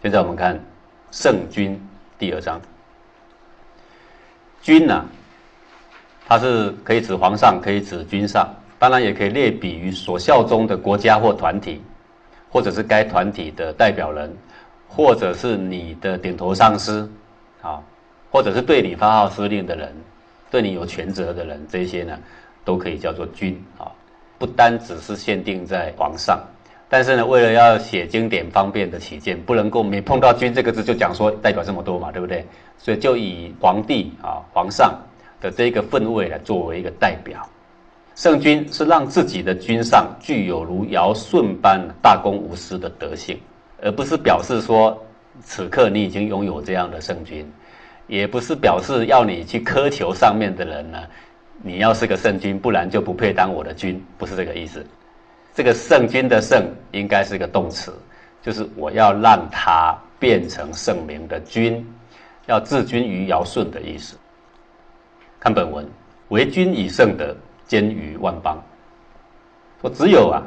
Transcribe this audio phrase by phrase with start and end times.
[0.00, 0.56] 现在我们看
[1.12, 1.74] 《圣君》
[2.18, 2.60] 第二章。
[4.60, 5.04] 君呢，
[6.26, 11.82] 它是可以指皇上，可以指君上，当然也可以类比于所效忠的国家或团体，
[12.48, 14.32] 或者是该团体的代表人，
[14.88, 17.10] 或者是你的顶头上司，
[17.60, 17.82] 啊，
[18.30, 19.92] 或者是对你发号施令的人，
[20.50, 22.18] 对你有权责的人，这些呢，
[22.64, 23.90] 都可以叫做君啊，
[24.38, 26.40] 不单只是限定在皇上。
[26.88, 32.46] 但是呢，为了要写经典方便的起见，不能够每碰到“君”这个字就讲说代表这么多嘛，对不对？
[32.78, 34.96] 所以就以皇帝啊、皇上
[35.38, 37.46] 的这个分位来作为一个代表。
[38.18, 43.38] 圣君是让自己的君上具有如尧舜般大公无私的德性，
[43.80, 45.00] 而不是表示说
[45.40, 47.48] 此刻你已经拥有这样的圣君，
[48.08, 50.98] 也不是表示要你去苛求上面的人呢，
[51.62, 54.84] 你要是个圣君，不然就不配当我的君，不是这个意思。
[55.54, 57.94] 这个圣君的圣应该是个动词，
[58.42, 61.86] 就是我要让他变成圣明的君，
[62.46, 64.16] 要治君于尧舜的意思。
[65.38, 65.88] 看本文，
[66.30, 67.32] 为君以圣德，
[67.68, 68.60] 兼于万邦。
[69.80, 70.42] 说只有啊，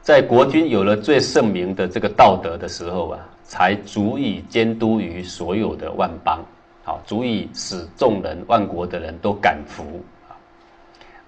[0.00, 6.42] 在国君有了最圣明的这个道德的时候啊，才足以监督于所有的万邦，
[6.82, 9.84] 好，足以使众人万国的人都感服
[10.26, 10.32] 啊。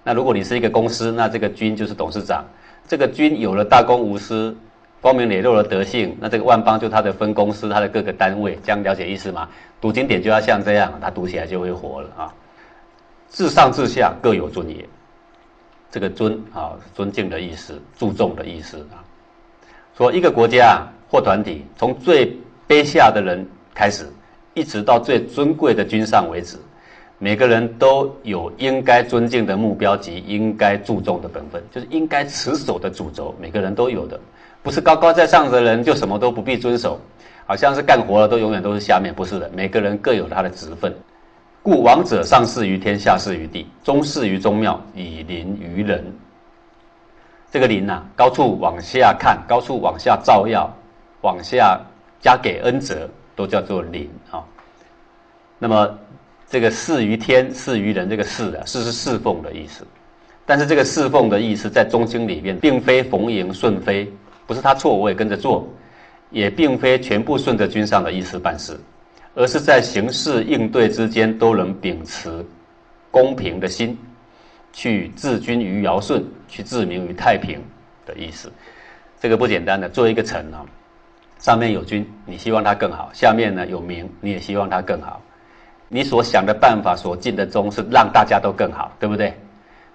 [0.03, 2.43] 那如果你是一个公司，那这个君就是董事长。
[2.87, 4.55] 这个君有了大公无私、
[4.99, 9.47] 光明磊落的德性，那这个万邦就他的分公司、他的各个单位，这样了解意思吗？
[9.79, 12.33] 读经典就要像这样，他读起来就会活了啊！
[13.27, 14.85] 自上至下各有尊严，
[15.93, 18.97] 这个尊啊，尊敬的意思，注重的意思啊。
[19.95, 22.35] 说一个国家或团体，从最
[22.67, 24.11] 卑下的人开始，
[24.55, 26.57] 一直到最尊贵的君上为止。
[27.19, 33.35] 每个人都有应该尊敬的目标及应该注重的本分，就是应该持守的主轴。
[33.39, 34.19] 每个人都有的，
[34.63, 36.99] 不是高高在上的人就什么都不必遵守，
[37.45, 39.47] 好像是干活了都永远都是下面，不是的。
[39.53, 40.91] 每个人各有他的职分。
[41.63, 46.03] 故王者上事于天，下事于地，中事于宗庙，以临于人。
[47.49, 50.69] 这个临呐，高处往下看，高处往下照耀，
[51.21, 51.79] 往下
[52.19, 54.43] 加给恩泽，都叫做临啊。
[55.57, 55.97] 那么。
[56.49, 59.87] 这个事于天，事于人，这个事啊，事是侍奉的意思。
[60.45, 64.07] 但是这个侍奉的意思，在中经里面，并非逢迎顺非，
[64.45, 65.67] 不是他错我也跟着做，
[66.29, 68.79] 也并非全部顺着君上的意思办事，
[69.35, 72.45] 而是在行事应对之间都能秉持
[73.09, 73.97] 公平的心，
[74.71, 77.59] 去治君于尧舜，去治民于太平
[78.05, 78.51] 的意思。
[79.19, 80.63] 这个不简单的，做一个臣啊，
[81.39, 85.21] 上面有君，你希望他更好；下面呢有民，你也希望他更好。
[85.87, 89.33] 你所想的办法，所尽的忠，是让大家都更好，对不对？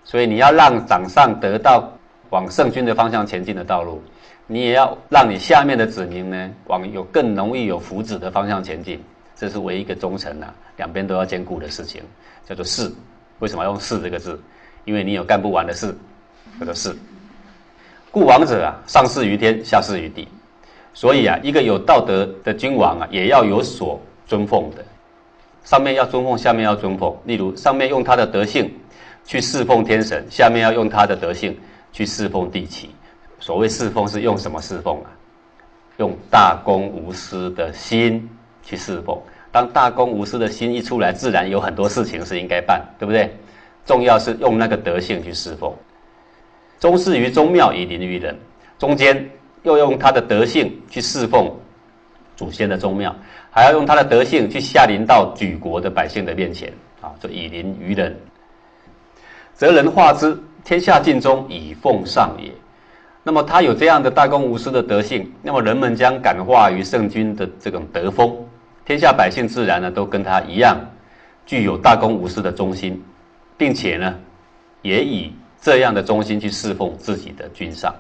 [0.05, 1.93] 所以你要让掌上得到
[2.31, 4.03] 往圣君的方向前进的道路，
[4.47, 8.99] 你也要让你下面的子民呢，往有更容易有福祉的方向前进。
[9.39, 12.03] 这是唯一一个忠臣呐，两边都要兼顾的事情，
[12.45, 12.93] 叫做事。
[13.39, 14.39] 为什么要用事这个字？
[14.85, 15.97] 因为你有干不完的事，
[16.59, 16.93] 叫做事。
[18.11, 20.27] 故王者啊，上事于天，下事于地。
[20.93, 24.85] 所以啊，一个有道德的君王啊，也要有所尊奉的。
[25.63, 27.17] 上面要尊奉，下面要尊奉。
[27.25, 28.75] 例如，上面用他的德性
[29.25, 31.57] 去侍奉天神，下面要用他的德性
[31.93, 32.87] 去侍奉地祇。
[33.39, 35.11] 所谓侍奉，是用什么侍奉啊？
[35.99, 38.29] 用大公无私的心
[38.69, 39.19] 去侍奉。
[39.51, 43.35] 当大公无私的心一出来，自然有很多事情是应该办，对不对？
[43.87, 45.75] 重要是用那个德性去侍奉。
[46.79, 48.39] 宗事于宗庙，以临于人。
[48.79, 49.31] 中间
[49.63, 51.51] 又用他的德性去侍奉
[52.37, 53.15] 祖先的宗庙。
[53.51, 58.15] 还要用他的德性去下临到举国的百姓的面前啊，就以临于人，
[59.55, 62.53] 则人化之，天下尽忠，以奉上也。
[63.25, 68.37] 那么他有这样的大公无私的德性，那么人们将感化于圣君的这种德风，
[68.89, 70.81] 天下百姓自然呢都跟他一样，
[71.45, 72.99] 具有大公无私的忠心，
[73.59, 74.19] 并且呢，
[74.81, 75.31] 也以
[75.61, 77.95] 这样的忠心去侍奉自己的君上。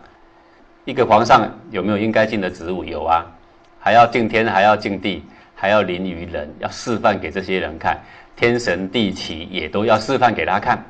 [0.86, 2.82] 一个皇上有没有应该尽的职务？
[2.84, 3.26] 有啊，
[3.78, 5.22] 还要敬天，还要敬地。
[5.54, 8.00] 还要临于人，要示范给这些人看，
[8.36, 10.82] 天神地祇也都要示范给他看，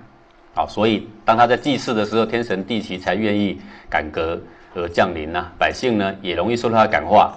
[0.55, 3.59] 好，所以当他在祭祀的时候，天神地祇才愿意
[3.89, 4.39] 感革
[4.75, 7.33] 而降临呐，百姓呢也容易受到他感化。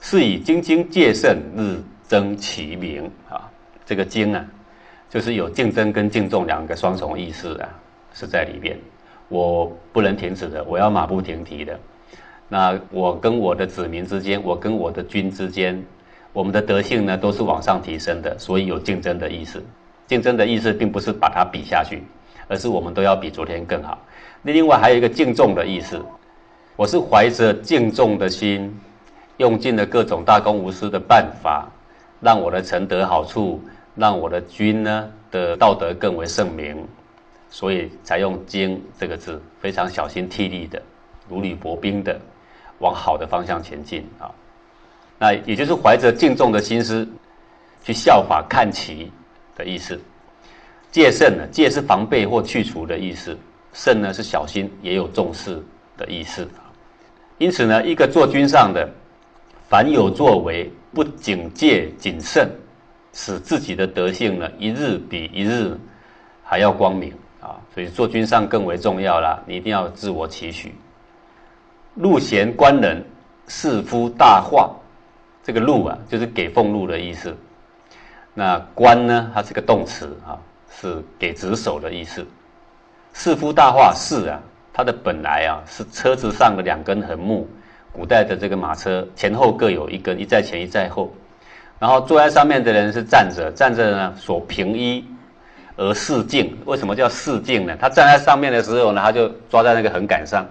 [0.00, 3.48] 是以精精戒慎，日增其名啊，
[3.84, 4.44] 这个精啊，
[5.08, 7.68] 就是有竞争跟敬重两个双重意思啊，
[8.14, 8.76] 是在里边。
[9.28, 11.78] 我不能停止的，我要马不停蹄的。
[12.48, 15.80] 那我跟我的子民之间，我跟我的君之间，
[16.32, 19.62] 我们的德性呢，都是往上提升的，所以有竞争的意思。
[20.08, 22.02] 竞争的意思，并不是把它比下去，
[22.48, 23.96] 而是我们都要比昨天更好。
[24.42, 26.04] 另外还有一个敬重的意思，
[26.74, 28.74] 我是怀着敬重的心，
[29.40, 31.66] 用尽了各种大公无私的办法，
[32.20, 33.58] 让我的臣得好处，
[33.94, 36.86] 让我的君呢的道德更为圣明，
[37.48, 40.82] 所以才用“精”这个字，非常小心惕厉的，
[41.26, 42.20] 如履薄冰的。
[42.80, 44.30] 往好的方向前进啊，
[45.18, 47.06] 那也就是怀着敬重的心思
[47.82, 49.10] 去效法看齐
[49.56, 49.98] 的意思。
[50.90, 53.38] 戒慎呢，戒是防备或去除的意思，
[53.72, 55.62] 慎呢是小心也有重视
[55.96, 56.46] 的意思。
[57.36, 58.88] 因此呢，一个做君上的，
[59.70, 62.50] 凡有作为不警戒谨慎，
[63.12, 65.78] 使自己的德性呢一日比一日
[66.42, 67.54] 还要光明啊。
[67.72, 70.74] 所以做君上更为重要啦，你一定要自我期许。
[71.94, 73.00] 禄贤官人，
[73.46, 74.74] 士夫大化。
[75.40, 77.32] 这个禄啊，就是给俸禄的意思。
[78.34, 80.36] 那官呢，它是个动词啊，
[80.68, 82.26] 是给职守的意思。
[83.14, 84.42] 士夫大化，士啊，
[84.72, 87.48] 它的本来啊是车子上的两根横木。
[87.92, 91.12] 古代的这个马车前后各有一根，一在前，一在后。
[91.78, 95.04] 然后坐在上面的人是站着，站着呢，所平一
[95.76, 96.56] 而视镜。
[96.66, 97.76] 为什么叫视镜呢？
[97.80, 100.46] 他站在上面的时候呢，他就抓在那个横杆上。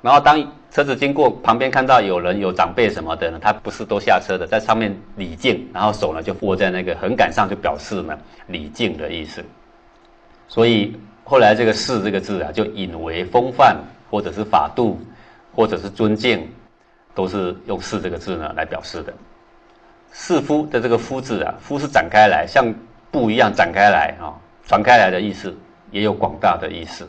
[0.00, 9.44] 然后当车子经过旁边，看到有人有长辈什么的呢，他不是都下车的，在上面礼敬，然后手呢就握在那个横杆上，就表示呢礼敬的意思。
[10.48, 13.76] 所以后来这个“士”这个字啊，就引为风范，
[14.10, 14.98] 或者是法度，
[15.54, 16.48] 或者是尊敬，
[17.14, 19.12] 都是用“士”这个字呢来表示的。
[20.12, 22.74] 士夫的这个“夫”字啊，“夫”是展开来，像
[23.10, 24.36] 布一样展开来啊，
[24.66, 25.56] 传开来的意思，
[25.90, 27.08] 也有广大的意思。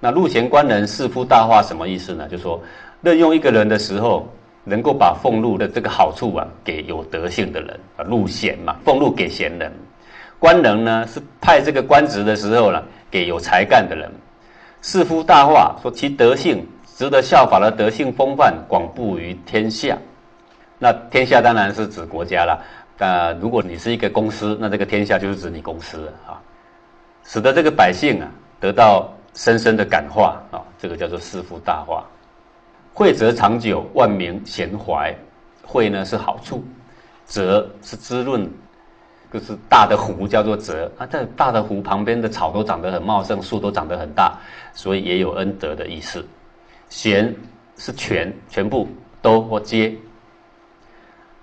[0.00, 2.28] 那禄贤官人士夫大化什么意思呢？
[2.28, 2.60] 就说
[3.02, 4.28] 任用一个人的时候，
[4.64, 9.70] 能够把俸禄的这个好处啊，给有德性的人啊，禄贤嘛，俸禄给贤人；
[10.38, 14.10] 官人呢，是派这个官职的时候呢，给有才干的人。
[14.82, 16.64] 士夫大化说其德性
[16.98, 19.96] 值得效法的德性风范广布于天下。
[20.80, 22.60] 那天下当然是指国家了。
[22.98, 26.42] 那如果你是一个公司，那这个天下就是指你公司啊，
[27.22, 28.28] 使得这个百姓啊
[28.58, 29.08] 得到。
[29.34, 32.04] 深深的感化啊，这个叫做世福大化。
[32.92, 35.14] 惠泽长久，万民贤怀。
[35.62, 36.64] 惠呢是好处，
[37.24, 38.50] 泽是滋润，
[39.32, 41.06] 就是大的湖叫做泽啊。
[41.06, 44.36] 在大的湖旁边的草都长得很茂盛，树都长得很大，
[44.74, 46.26] 所以也有恩德的意思。
[46.88, 47.34] 贤
[47.76, 48.88] 是全，全部
[49.22, 49.94] 都或皆。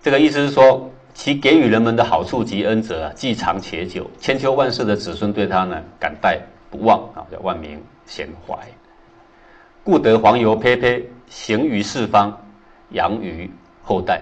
[0.02, 6.42] 这个意思是说，其给予人们的好处及恩泽啊，既长且久，千秋万世的子孙对他呢感戴。
[6.68, 8.58] 不忘啊，叫万民贤怀，
[9.82, 12.38] 故得黄油呸呸行于四方，
[12.90, 13.50] 养于
[13.82, 14.22] 后代。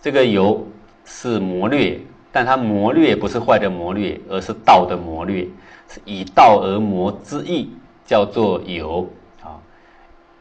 [0.00, 0.66] 这个油
[1.04, 2.00] 是谋略，
[2.32, 5.46] 但它谋略不是坏的谋略，而是道的谋略，
[5.88, 7.68] 是以道而谋之意，
[8.06, 9.06] 叫做油。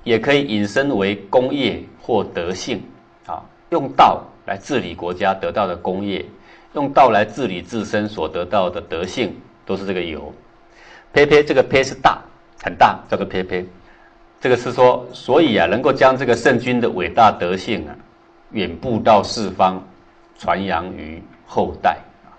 [0.05, 2.81] 也可以引申为工业或德性
[3.25, 6.23] 啊，用道来治理国家得到的功业，
[6.75, 9.35] 用道来治理自身所得到的德性，
[9.65, 10.33] 都是这个油。
[11.11, 12.21] 呸呸，这个呸是大，
[12.63, 13.65] 很大，叫做呸呸。
[14.39, 17.95] 这个是说，所以啊，能够将这个圣君的伟大德性啊，
[18.51, 19.81] 远布到四方，
[20.37, 22.29] 传扬于后代啊。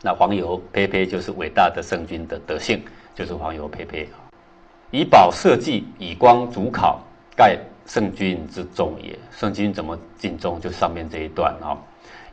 [0.00, 2.82] 那黄油呸呸就是伟大的圣君的德性，
[3.14, 4.18] 就是黄油呸呸啊。
[4.92, 7.00] 以宝社稷，以光主考，
[7.34, 9.18] 盖圣君之重也。
[9.30, 10.60] 圣君怎么尽忠？
[10.60, 11.72] 就上面这一段啊。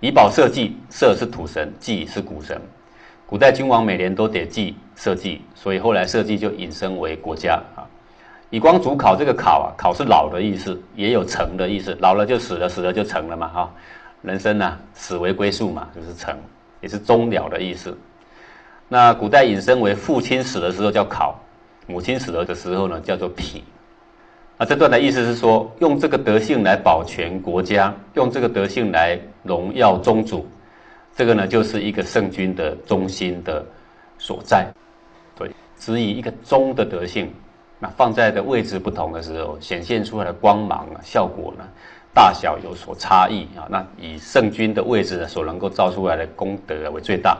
[0.02, 2.62] 以宝社稷，社是土神，稷是谷神。
[3.26, 7.88] 古代君王每年都得祭社稷，所以后来社稷就引申为国家啊。
[8.50, 11.98] 以光主考，这个考啊，考是老的意思，也有成的意思。
[12.02, 13.74] 老了就死了，死了就成了嘛哈。
[14.22, 16.38] 人生呢，死为归宿嘛，就是成，
[16.82, 17.98] 也是终了的意思。
[18.90, 21.40] 那古代引申为父亲死的时候叫考，
[21.90, 23.64] 母亲死了的时候呢叫做脾。
[24.58, 30.46] 啊，这段的意思是说，用这个德性来保全国家，用这个德性来荣耀宗主。
[31.16, 33.66] 这个呢，就是一个圣君的中心的
[34.18, 34.72] 所在，
[35.36, 37.34] 对，指以一个中的德性，
[37.80, 41.64] 那放在的位置不同的时候，显现出来的光芒啊，效果呢，
[42.14, 43.68] 大小有所差异啊。
[43.70, 47.38] 那以圣君的位置呢，所能够造出来的功德为最大。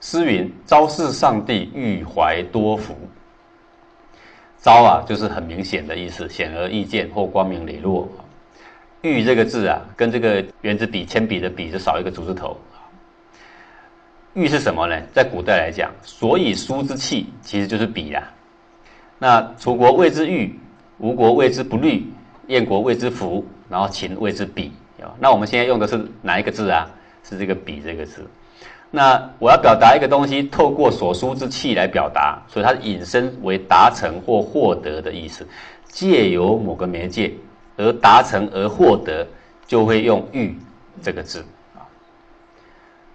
[0.00, 2.96] 诗云：“昭示上帝，欲怀多福。”
[4.60, 8.08] 昭啊，就是很明显的意思，显而易见或光明磊落。
[9.02, 12.56] 玉这个字啊，跟这个圆珠笔、铅笔的笔就少一个竹字头。
[14.34, 15.00] 玉是什么呢？
[15.12, 18.30] 在古代来讲，所以书之器其实就是笔啦。
[19.18, 20.58] 那楚国谓之玉，
[20.98, 22.06] 吴国谓之不虑，
[22.48, 24.72] 燕国谓之福，然后秦谓之笔。
[25.18, 26.90] 那我们现在用的是哪一个字啊？
[27.22, 28.26] 是这个笔这个字。
[28.90, 35.46] 那我要表达一个东西，透过所书之气来表达，所以它引申为达成或获得的意思。
[35.86, 37.32] 借由某个媒介
[37.76, 39.26] 而达成而获得，
[39.66, 40.56] 就会用欲
[41.02, 41.44] 这个字
[41.74, 41.82] 啊。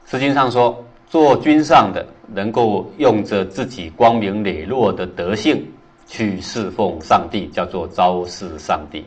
[0.05, 5.65] 诗经上说，做君上的能够用着自己光明磊落的德性
[6.05, 9.05] 去侍奉上帝，叫做昭示上帝。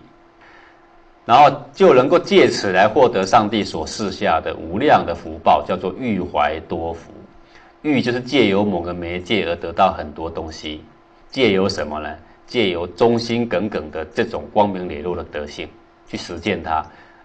[1.28, 7.12] 然后就能够借此来获得上帝所赐下的无量的福报，叫做欲怀多福。
[7.82, 10.82] 欲就是借由某个媒介而得到很多东西，
[11.30, 12.16] 借由什么呢？
[12.47, 15.68] 借由忠心耿耿的这种光明磊落的德性
[16.06, 16.82] 去实践它，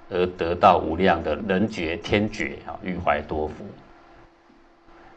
[0.10, 3.64] 而得到无量的人觉天觉啊，欲怀多福。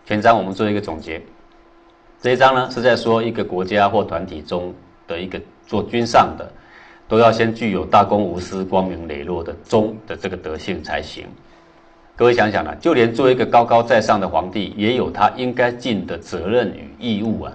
[0.05, 1.21] 全章我们做一个总结，
[2.21, 4.73] 这一章呢是在说一个国家或团体中
[5.09, 6.49] 的一个做君上的。
[7.09, 11.27] 都要先具有大公无私、光明磊落的忠的这个德性才行。
[12.17, 17.53] 各位想想啊，就连做一个高高在上的皇帝，也有他应该尽的责任与义务啊。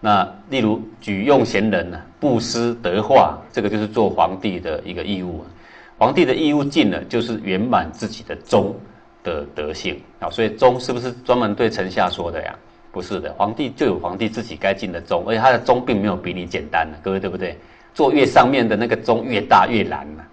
[0.00, 5.46] 那例如举用贤人呢，布施德化，这个就是做皇帝的一个义务啊。
[5.98, 8.74] 皇帝的义务尽了，就是圆满自己的忠
[9.22, 10.28] 的德性啊。
[10.30, 12.54] 所以忠是不是专门对臣下说的呀？
[12.90, 17.56] 不是的，皇帝就有皇帝自己该尽的忠，而且他的忠并没有比你简单的，各位对不对？
[17.94, 20.24] 做越上面的那个钟越大越难嘛。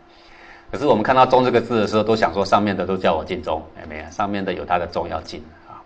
[0.72, 5.80] 可是我们看到“钟”这个字的时候，都想说上面的都叫我尽忠，哎没有，上面的有他的忠要尽啊。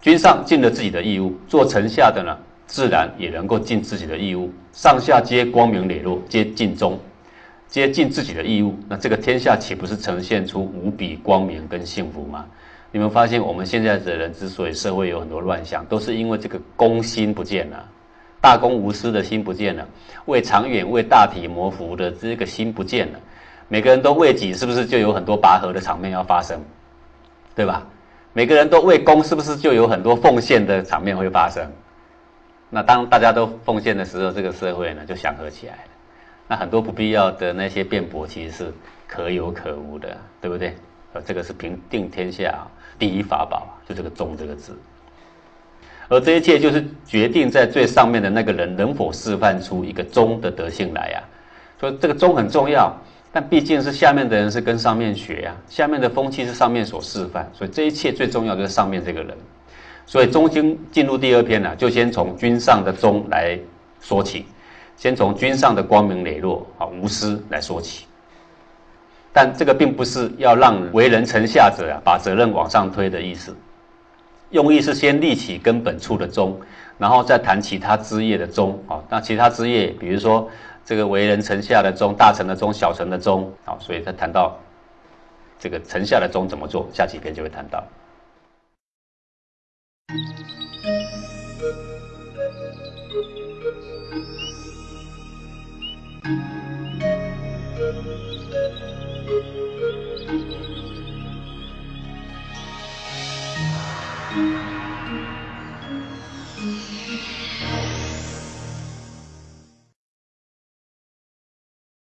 [0.00, 4.50] 君上尽了自己的义务，做臣下的呢，自然也能够尽自己的义务。
[4.72, 6.98] 上下皆光明磊落，皆尽忠，
[7.68, 12.46] 皆尽自己的义务，那这个天下岂不是呈现出无比光明跟幸福吗？
[12.92, 17.84] 你们发现我们现在的人之所以社会有很多乱象，都是因为这个公心不见了。
[18.44, 19.88] 大公无私的心不见了，
[20.26, 23.18] 为长远、为大体谋福的这个心不见了，
[23.68, 26.60] 每个人都为己，是不是就有很多拔河的场面要发生？
[27.54, 27.86] 对吧？
[28.34, 31.66] 每个人都为公，是不是就有很多奉献的场面会发生？
[32.68, 35.90] 那当大家都奉献的时候，这个社会呢就祥和起来了。
[36.46, 38.74] 那很多不必要的那些辩驳，其实是
[39.08, 40.76] 可有可无的，对不对？
[41.14, 42.66] 呃，这个是平定天下
[42.98, 44.78] 第一法宝，就这个忠这个字。
[46.08, 51.22] 而这一切就是决定在最上面的那个人能否示范出一个忠的德性来呀。
[51.80, 52.94] 所以这个忠很重要，
[53.32, 59.36] 但毕竟是下面的人是跟上面学呀，下面的风气是上面所示范，所以这一切最重要就是上面这个人。
[60.06, 63.58] 所以中经进入第二篇呢，就先从君上的忠来
[64.00, 64.44] 说起，
[64.96, 68.04] 先从君上的光明磊落啊无私来说起。
[69.32, 73.56] 但这个并不是要让为人臣下者啊把责任往上推的意思。
[74.54, 76.56] 用意是先立起根本处的宗，
[76.96, 78.80] 然后再谈其他枝叶的宗。
[78.86, 80.48] 啊，那其他枝叶，比如说
[80.84, 83.52] 这个为人臣下的宗、大臣的宗、小臣的宗。
[83.64, 84.56] 好，所以他谈到
[85.58, 87.84] 这个臣下的宗怎么做，下几篇就会谈到。